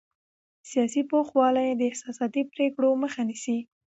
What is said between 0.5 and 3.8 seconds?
سیاسي پوخوالی د احساساتي پرېکړو مخه نیسي